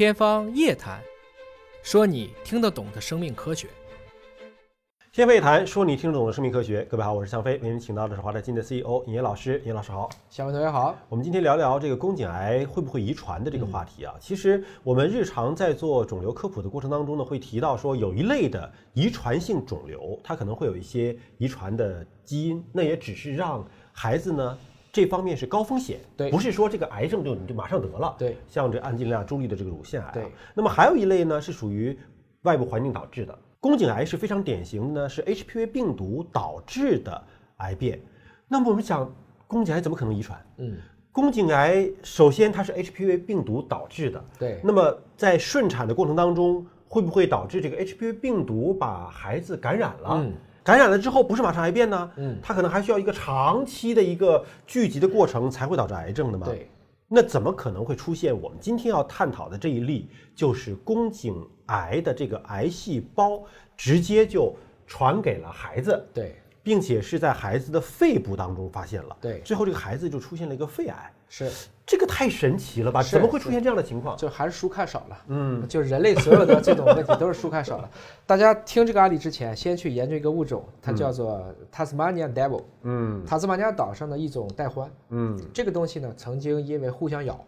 [0.00, 0.98] 天方夜谭，
[1.82, 3.68] 说你听得懂的生命科学。
[5.12, 6.82] 天方夜谭，说你听得懂的生命科学。
[6.84, 9.60] 各位好，我是向飞，为您请到的是华大基因的 CEO 尹烨老师。
[9.66, 10.96] 尹老师好，向飞同学好。
[11.10, 14.14] 我们今天聊聊这个宫颈癌会不会遗传的这个话题啊。
[14.18, 23.62] 其实我们日常在做肿瘤科普的过程当中呢，会提到说有一类的遗传性肿瘤，它可能会有一些遗传的基因，那也只是让
[23.92, 24.58] 孩子呢
[24.92, 30.24] 这方面是高风险，对不是说这个癌症就你就马上得了，对，像这安吉丽娜·朱莉的这个乳腺癌、啊，对。
[30.54, 31.96] 那么还有一类呢是属于
[32.42, 33.38] 外部环境导致的。
[33.60, 37.22] 宫颈癌是非常典型的呢，是 HPV 病毒导致的
[37.58, 38.00] 癌变。
[38.48, 39.12] 那么我们想，
[39.46, 40.40] 宫颈癌怎么可能遗传？
[40.56, 40.78] 嗯，
[41.12, 44.60] 宫颈癌首先它是 HPV 病毒导致的，对。
[44.64, 50.14] 那么在顺产的过程当中，会不会导致这个 HPV 病毒把孩子感染了？
[50.14, 50.32] 嗯，
[50.62, 52.10] 感染了之后不是马上癌变呢？
[52.16, 56.46] 嗯，它可能还需要一个长期的一个聚集的过程才会导致癌症的嘛？
[56.46, 56.68] 对。
[57.12, 63.42] 那怎么可能会出现我们今天要探讨的这一例，就是宫颈癌的这个癌细胞
[63.76, 64.54] 直接就
[64.86, 71.48] 传给了孩子，对，并且是在孩子的肺部当中发现了，对，最后这个孩子就出现了一个肺癌，是
[71.86, 73.02] 这个太神奇了吧？
[73.04, 74.16] 怎么会出现这样的情况？
[74.16, 77.88] 就还是书看少了，嗯，就是人类所有的这种问题都是书看少了。
[78.26, 81.42] 大家听这个案例之前，先去研究一个物种，它叫做
[81.72, 84.88] Tasmanian Devil，嗯塔斯马尼亚岛上的一种带獾。
[85.10, 87.42] 嗯，这个东西呢，曾经因为互相咬，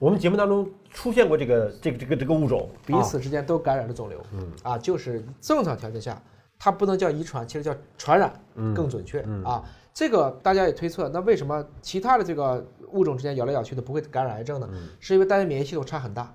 [0.00, 4.20] 我们节目当中出现过这个这个这个这个物种，彼此之间都感染了肿瘤。
[4.32, 6.20] 嗯啊，就是正常条件下，
[6.58, 8.32] 它不能叫遗传，其实叫传染
[8.74, 9.62] 更准确啊。
[9.98, 14.68] 这个大家也推测，那为什么其他的这个物种之间咬来咬去的不会感染癌症呢？
[15.00, 16.32] 是因为大家免疫系统差很大。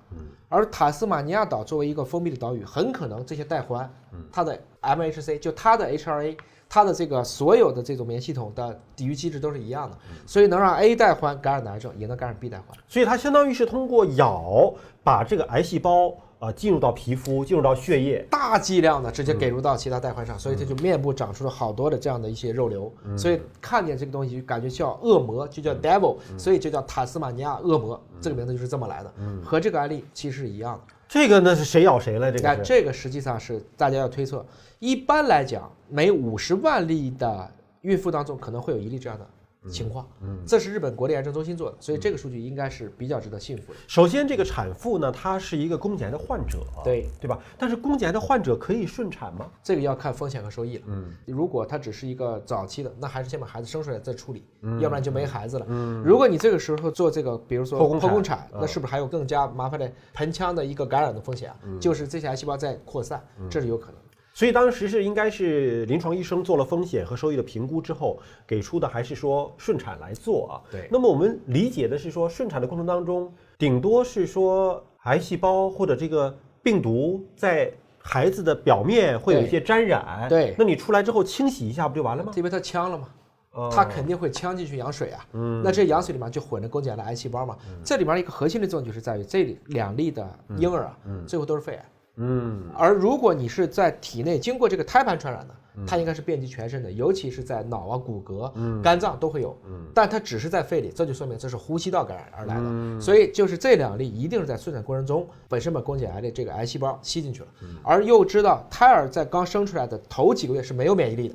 [0.50, 3.90] 而塔斯马尼亚岛作为一个封闭的岛屿，很可能这些带环，
[4.30, 6.36] 它的 MHC 就它的 HRA。
[6.66, 12.76] 它的这个所有的这种免疫系统的抵御机制都是一样的，所以能让 A 带环感染癌症，也能感染 B 带环。
[12.88, 29.12] 所以它相当于是通过咬把这个癌细胞啊、呃、进入到皮肤，进入到血液，大剂量的直接给入到其他带獾上，所以它就面部长出了好多的这样的一些肉瘤，所以看见这个东西就感觉叫恶魔，就叫 devil，所以就叫塔斯马尼亚恶魔，这个名字就是这么来的，
[29.44, 30.94] 和这个案例其实是一样的。
[31.06, 32.32] 这个呢是谁咬谁了？
[32.32, 34.44] 这个哎，这个实际上是大家要推测，
[34.78, 37.50] 一般来讲，每五十万例的
[37.82, 39.26] 孕妇当中可能会有一例这样的
[39.70, 40.06] 情况。
[40.20, 43.78] 嗯，这是日本国立癌症中心做的，所以这个数据应该是比较值得信服的。
[43.86, 47.38] 首先，这个产妇呢，她是一个宫颈癌的患者，对对吧？
[47.58, 49.50] 但是宫颈癌的患者可以顺产吗？
[49.62, 50.84] 这个要看风险和收益了。
[50.86, 54.44] 嗯，如果她只是一个早期的，那还是先把孩子生出来再处理，
[54.80, 55.66] 要不然就没孩子了。
[55.68, 61.56] 嗯，如果你这个时候做这个，比如说剖宫产剖宫产，那是不是还有更加麻烦的盆腔的一个感染的风险啊？
[61.80, 64.03] 就是这些癌细胞在扩散，这是有可能的。
[64.34, 70.52] 所以当时是应该是临床医生做了风险和收益的评估之后，给出的还是说顺产来做啊。
[70.72, 80.28] 对那么我们理解的是说，顺产的过程当中，顶多是说癌细胞或者这个病毒在孩子的表面会有一些沾染。
[80.28, 82.32] 对那你出来之后清洗一下不就完了吗？
[82.34, 83.08] 因为它呛了嘛，
[83.52, 85.24] 哦它肯定会呛进去羊水啊。
[85.34, 87.56] 嗯，那这羊水里面就混着宫颈癌的癌细胞嘛。
[87.84, 91.88] 这里面一个核心的作用就是在于这两例的婴儿啊，最后都是肺癌。
[92.16, 92.70] 嗯。
[92.74, 95.54] 而如果你是在体内经过这个胎盘传染的，
[95.86, 99.56] 它应该是遍及全身的，尤其是在脑啊、骨骼、肝脏都会有。
[99.92, 103.00] 但它只是在肺里，这就说明这是呼吸道感染而来的。
[103.00, 107.48] 所以就是这两例一定是在顺产过程中本身把宫颈癌的这个癌细胞吸进去了，
[107.82, 111.34] 而又知道胎儿在刚生出来的头几个月是没有免疫力的。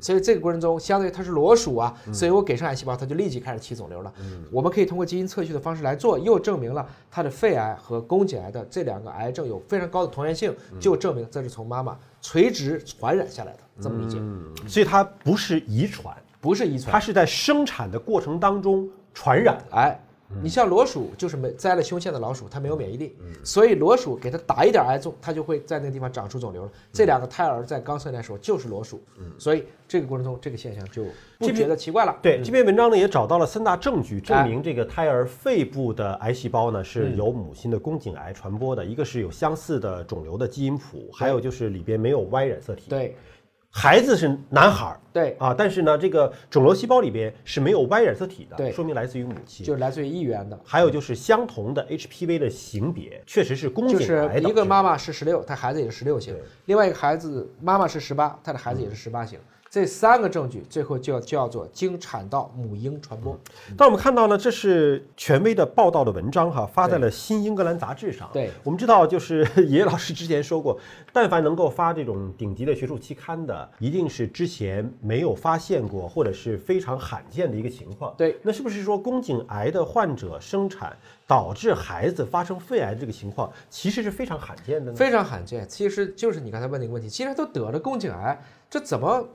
[0.00, 4.12] 所以这个过程中，相当于它是裸鼠啊，所以我给上癌细胞，它就立即开始起肿瘤了。
[4.50, 14.18] 我们可以通过基因测序的方式来做，又证明了它的肺癌和宫颈癌的这两个癌症有非常高的同源性，就证明这是从妈妈垂直传染下来的，这么理解，
[14.68, 16.92] 所以它不是遗传，不是遗传。
[16.92, 19.58] 它是在生产的过程当中传染。
[19.70, 20.00] 哎，
[20.42, 26.70] 你像裸鼠，就是没栽了胸腺的老鼠，它没有免疫力，所以裸鼠给它打一点癌种，它就会在那个地方长出肿瘤了。
[26.92, 29.00] 这两个胎儿在刚生来的时候就是裸鼠，
[29.38, 31.04] 所以这个过程中这个现象就
[31.38, 32.14] 不觉得奇怪了。
[32.20, 38.84] 对这篇文章呢，也找到了三大证据，证明这个胎儿肺部的癌细胞呢是由母亲的宫颈癌传播的。
[38.84, 43.16] 一个是有相似的肿瘤的基因谱，还有就是里边没有 Y 染色体。，对
[43.70, 48.72] 孩子是男孩儿对，啊，但是呢，这个肿瘤细胞里边是没有 Y 染色体的，对。
[48.72, 49.64] 说明来自于母亲。
[49.64, 54.48] 就是来自于一元的，还有就是相同的 HPV 的型别，确实是宫颈就是癌的。
[54.48, 56.34] 一个妈妈是十六，她孩子也是十六型；
[56.66, 59.38] 另外一个孩子妈妈是十八，她的孩子也是十八型。
[59.70, 63.38] 这三个证据最后就要叫做经产道母婴传播。
[63.76, 68.30] 但我们看到呢，这是权威的报道的文章哈，发在了《新英格兰杂志》上。
[68.32, 70.78] 对，我们知道，就是爷爷老师之前说过，
[71.12, 78.14] 但凡能够发这种顶级的学术期刊的，一定是之前没有发现过或者是非常罕见的一个情况。
[78.16, 84.96] 对，那是不是说宫颈癌的患者生产导致孩子发生肺癌这个情况，其实是非常罕见的呢？
[84.96, 89.28] 非常罕见，其实就是你刚才问那个问题，既然都得了宫颈癌，这怎么？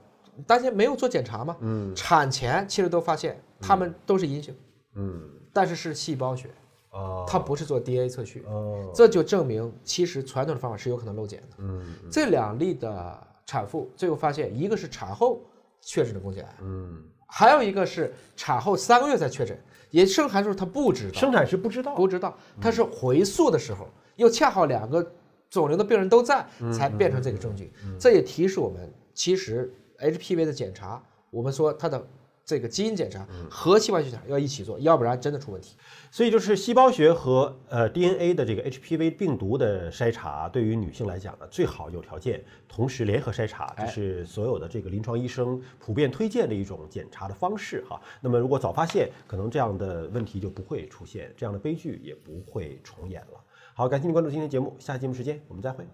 [0.46, 1.56] 大家没有做检查吗？
[1.62, 4.56] 嗯，产前其实都发现他们都是阴性，
[4.96, 6.50] 嗯，但是是细胞学，
[6.92, 15.42] 哦，它不是做 DNA 测序，哦，这就证明其实传统的方法是有可能漏检的，嗯，这两例的产妇最后发现，一个是产后
[15.82, 19.58] 确诊的宫颈癌，嗯，还有一个是产后三个月才确诊，
[19.92, 25.06] 也生孩的时候她不知道，生产时不知道，不知道，她是回溯的时候又恰好两个
[25.50, 29.72] 肿瘤的病人都在，才变成这个证据，这也提示我们其实。
[30.04, 32.06] HPV 的检查，我们说它的
[32.46, 35.78] 这个基因检查和器官检查要一起做，要不然真的出问题。
[36.12, 48.00] 所以就是细胞学和呃 DNA 的这个 HPV 病毒的筛查，对于女性来讲呢，最好有条件同时联合筛查，这是所有的这个临床医生普遍推荐的一种检查的方式哈。
[48.20, 53.40] 那么如果早发现，可能这样的问题就不会出现，这样的悲剧也不会重演了。
[53.74, 55.88] 好，感谢您关注今天节目，下期节目时间我们再会。